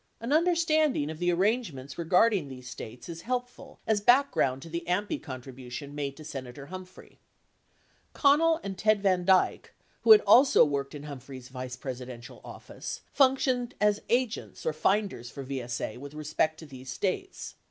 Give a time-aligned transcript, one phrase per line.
[0.19, 5.21] An understanding of the arrangements regarding these States is helpful as background to the AMPI
[5.21, 7.19] contribution made to Senator Humphrey.
[8.13, 13.75] Connell and Ted Van Dyk, who had also worked in Humphrey's Vice Presidential office, functioned
[13.79, 17.53] as agents or finders for VSA with respect to these States.